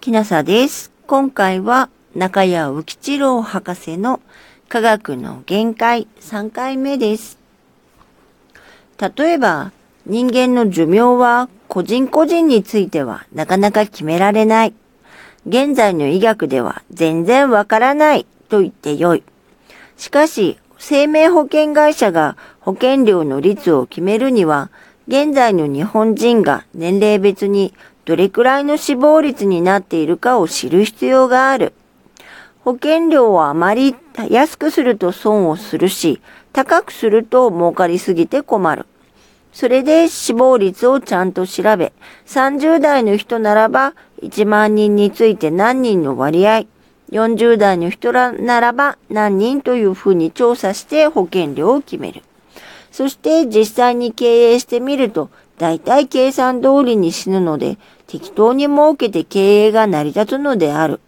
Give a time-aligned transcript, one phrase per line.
[0.00, 0.90] きなさです。
[1.06, 4.20] 今回は中谷浮吉郎博士の
[4.66, 7.38] 科学の限界3回目です。
[8.98, 9.72] 例えば、
[10.06, 14.74] 人間の寿命は個人個人についてはなかなか決められない。
[15.46, 19.22] 現在の医学では全然わからないと言ってよい。
[19.98, 24.70] しかし、生命保険会社が保険料の率を決めるには、
[25.10, 27.74] 現在の日本人が年齢別に
[28.04, 31.72] どれくらいの死亡率になっているかを知る必要がある。
[32.60, 33.96] 保険料をあまり
[34.28, 36.20] 安くすると損をするし、
[36.52, 38.86] 高くすると儲かりすぎて困る。
[39.52, 41.92] それで死亡率をちゃんと調べ、
[42.28, 46.66] 30代の人ならば1万人について何人の割合、
[47.10, 52.22] 40代の人ならば何人というふうに調査して保険料を決める。
[52.90, 61.00] そして実際に経営してみると、大体計算通りに死ぬので、適当に設けて経営が成り立つのである。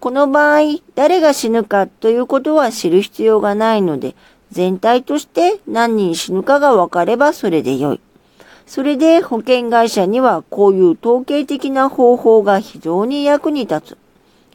[0.00, 4.16] この場合、誰が死ぬかということは知る必要がないので、
[4.50, 8.00] 全体として何人死ぬかが分かればそれでよい。
[8.66, 14.01] それで保険会社にはこういう統計的な方法が非常に役に立つ。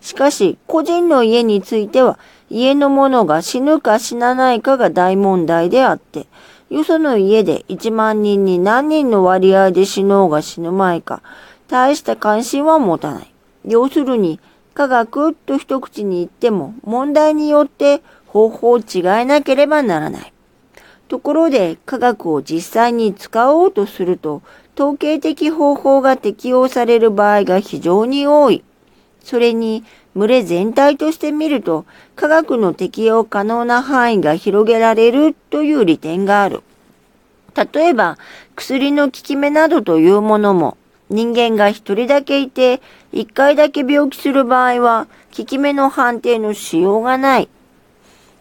[0.00, 2.18] しかし、個人の家については、
[2.50, 6.26] 家の者が死ぬか死なないかが大問題であって、
[6.70, 11.22] よその家で1万人に何人の割合で死のうが死ぬまいか、
[11.68, 13.32] 大した関心は持たない。
[13.64, 14.40] 要するに、
[14.78, 20.32] 科学と一口に言っても問題によって方法を違えなければならない。
[21.08, 24.42] ところで科学を実際に使おうとすると
[24.76, 28.62] 統計的方法が適用される場合が非常に多い。
[29.22, 31.84] それに群れ全体として見ると
[32.16, 36.62] 科学の適用可能な範囲が広げられるという利点がある。
[37.72, 38.18] 例えば
[38.54, 40.76] 薬の効き目などというものも
[41.10, 47.48] 人間が一人だけいて、一回だけ病気する場合は、効き目の判定のしようがない。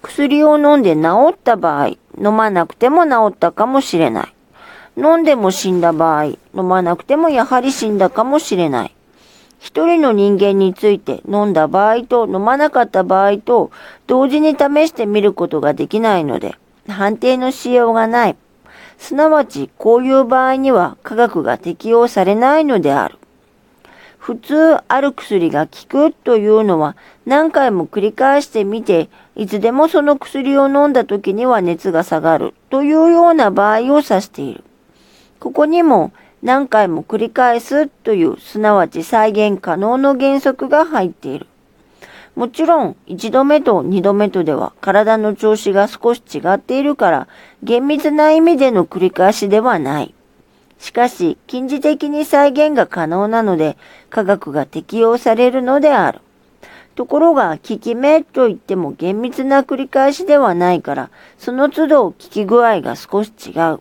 [0.00, 4.34] 薬を飲んで治った場合、飲まなくても治ったかもしれない。
[4.96, 8.94] 飲んでも死んだ場合、飲まなくてもやはり死んだかもしれない。
[9.62, 13.70] 一人の人間について飲んだ場合と飲まなかった場合と
[14.08, 16.56] 同時に試してみることができないので、
[16.88, 18.36] 判定のしようがない。
[18.98, 23.18] すなわち、こういう場合には科学が適用されないのである。
[24.18, 34.64] 普通ある薬が効くというのは何回も繰り返してみて、いつでもその薬を飲んだ時には熱が下がるというような場合を指している。
[35.38, 36.12] ここにも
[36.42, 41.46] 何回も繰り返すというすなわち再現可能の原則が入っている。
[42.34, 47.28] もちろん、一度目と二度目とでは体の調子が少し違っているから、
[47.62, 50.14] 厳密な意味での繰り返しではない。
[50.78, 53.76] しかし、近似的に再現が可能なので、
[54.10, 56.20] 科学が適用されるのである。
[56.96, 63.80] ところが、効き目といっても厳密な繰り返しではないから、その都度効き具合が少し違う。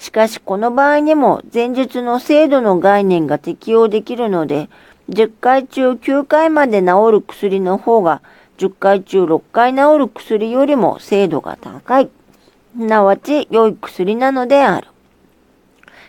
[0.00, 4.70] しかし、この場合にも前述の精度の概念が適用できるので、
[5.10, 8.22] 10回中9回まで治る薬の方が
[8.56, 12.08] 10回中6回治る薬よりも精度が高い。
[12.74, 14.88] すなわち良い薬なのである。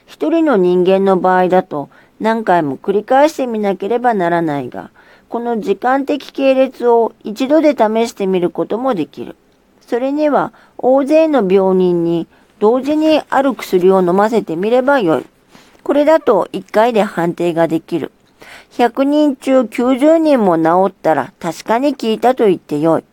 [0.06, 1.90] 一人の人間の場合だと
[2.22, 4.90] 何回も繰り返してみなければならないが、
[5.28, 9.35] この時間的系列を一度で試してみることもできる。
[9.81, 12.28] それには大勢の病人に
[12.61, 15.25] 同時にある薬を飲ませてみればよい。
[15.81, 18.11] これだと1回で判定ができる。
[18.73, 23.03] 100人中90人も治ったら確かに効いたと言ってよい。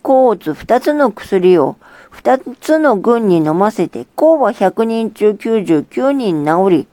[0.00, 1.76] 抗うつ2つの薬を
[2.12, 6.88] 2つの群に飲ませて、抗は100人中99人治り、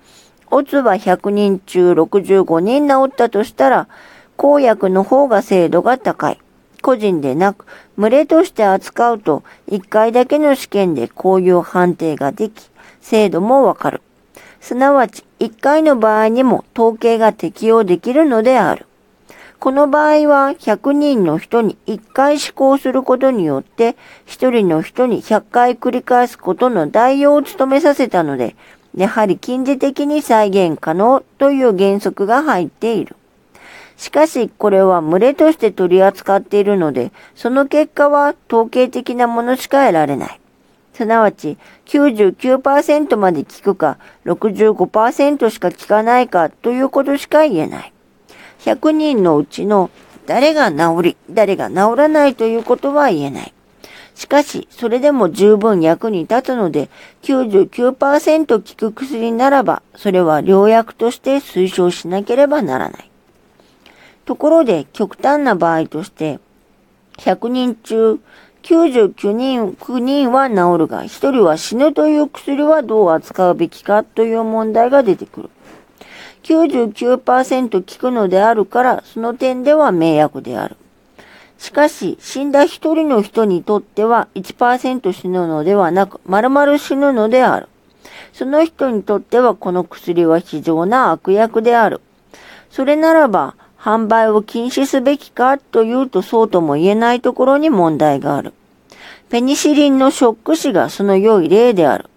[0.52, 3.88] オツは100人中65人治ったとしたら、
[4.36, 6.40] 抗薬の方が精度が高い。
[6.88, 7.66] 個人でなく、
[7.98, 12.70] 群れとして扱うと、1回だけの試験でこういう判定ができ、
[13.02, 14.02] 精度もわかる。
[14.62, 18.86] すなわち1回の場合にも統計が適用できるのである。
[19.60, 23.98] この場合は100人の人に1回試行することによって
[24.28, 28.56] 1人の人に100回繰り返すことの代用を務めさせたので、
[28.96, 33.18] やはり近似的に再現可能という原則が入っている。
[33.98, 40.40] しかし、これは群れとして取り扱っているので、その結果は統計的なものしか得られない。
[40.94, 47.94] すなわち99%まで効くか65%しか効かないかということしか言えない。
[48.62, 49.90] 100人のうちの
[50.26, 53.54] 誰が治り、誰が治らないということは言えない。
[54.14, 56.90] しかし、それでも十分役に立つので、
[57.22, 63.07] 99%効く薬ならば、それは良薬として推奨しなければならない。
[64.28, 66.40] ところで極端な場合として、
[67.18, 68.20] 100人中
[68.62, 75.50] 99人、9人は治るが、1人は死ぬという薬はどう扱うべきかという問題が出てくる。
[76.44, 80.76] 99%効くのであるから、その点では迷惑である。
[81.58, 87.70] しかし、死んだ一人の人にとっては1%死ぬのではなく、丸々死ぬのである。
[88.34, 92.02] その人にとってはこの薬は非常な悪役である。
[92.70, 93.56] それならば、
[93.88, 98.54] 販売を禁止すべきかというとそうとも言えないところに問題がある。
[99.30, 102.10] ペニシリンのショック死がその良い例である。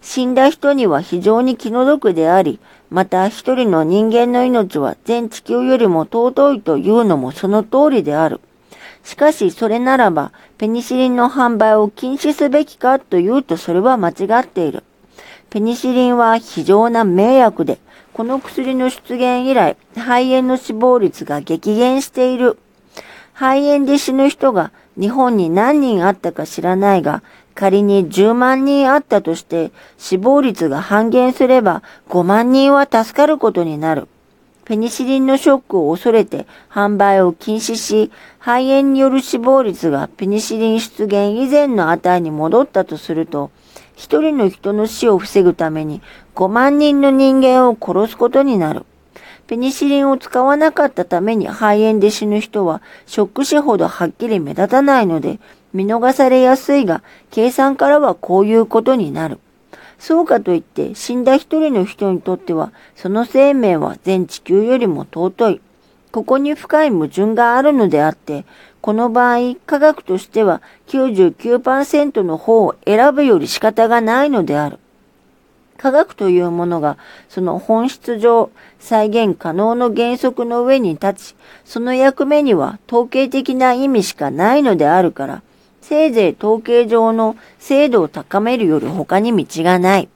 [0.00, 8.40] 死んだ人には非常に気の毒であり、また一人の人間の命は全地球よりも尊いというのもその通りである。
[9.02, 14.84] しかしそれならば、ペニシリンの販売を禁止すべきかというとそれは間違っている。
[15.50, 17.78] ペニシリンは非常な迷惑で、
[18.12, 22.58] この薬の出現以来、肺炎の死亡率が激減している。
[23.32, 27.22] 肺炎で死ぬ人が日本に何人あったか知らないが、
[27.54, 34.06] 仮に10万人あったとして死亡率が半減すれば5万人は助かることになる。
[34.64, 43.50] ペニシリンのショックを恐れて販売を禁止し、肺炎による死亡率がペニシリン出現以前の値に戻ったとすると、
[43.98, 46.00] 一人の人の死を防ぐために
[46.36, 48.86] 5万人の人間を殺すことになる。
[49.48, 55.40] ペニシリンを使わなかったために肺炎で死ぬ人はショック死ほどはっきり目立たないので
[55.74, 57.02] 見逃されやすいが、
[57.32, 59.40] 計算からはこういうことになる。
[59.98, 65.60] そうかといって死んだ一人の人にとってはその生命は全地球よりも尊い。
[66.10, 68.44] ここに深い矛盾があるのであって、
[68.80, 74.78] この場合、科学としては99%の方を選ぶより仕方がないのである。
[75.76, 78.50] 科学というものがその本質上
[78.80, 85.42] 再現可能の原則の上に立ち、その役目には統計的な意味しかないのであるから、
[85.80, 90.08] せいぜい統計上の精度を高めるより他に道がない。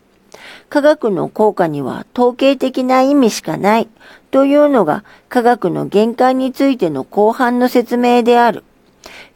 [0.69, 3.89] 科学の効果には統計的な意味しかない
[4.31, 8.65] というのが科学の限界についての後半の説明である。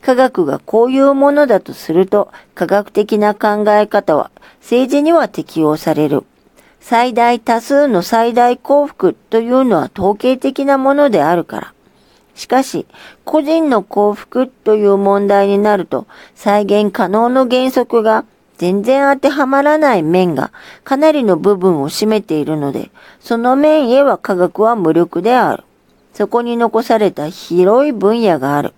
[0.02, 4.30] 科学がこういうものだとすると科学的な考え方は
[4.60, 6.24] 政治には適用される。
[6.80, 11.72] 最大多数の最大幸福というのは統計的なものであるから。
[12.36, 12.86] しかし、
[13.24, 18.24] 個人の幸福という問題になると、再現可能の原則が
[18.58, 20.52] 全然当てはまらない面が
[20.84, 25.64] かなりの部分を占めているので、その面へは科学は無力である。
[26.14, 28.72] そこに残された広い分野がある。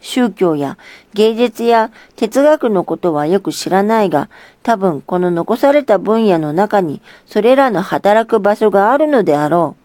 [0.00, 0.78] 宗教や
[1.12, 4.30] 芸術や哲学のことはよく知らないが、
[4.62, 9.76] 多分この残された分野の中にそれらの働く場所があるのであろ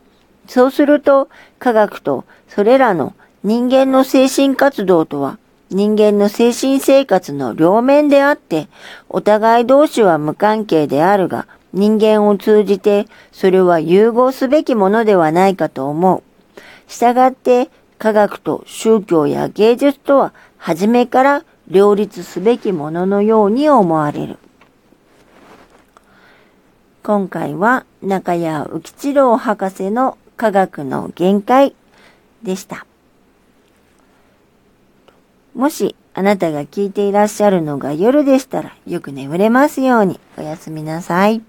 [0.48, 0.52] う。
[0.52, 1.28] そうすると
[1.60, 5.38] 科学とそれらの人間の精神活動とは
[5.72, 8.68] 人間の精神生活の両面であって、
[9.10, 16.24] お互い同士は無関係であるが、人間を通じてそれは融合すべきものではないかと思う。
[16.88, 24.38] 従って科学と宗教や芸術とは初めから両立すべきもののように思われる。
[27.04, 31.76] 今回は中谷浮吉郎博士の科学の限界
[32.42, 32.86] でした。
[35.56, 41.42] もしあなたが聞いていらっしゃるのが夜でしたらよく眠れますようにおやすみなさい。